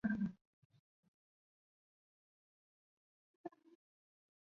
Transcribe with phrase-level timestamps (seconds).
[0.03, 0.31] 维耶伊莱。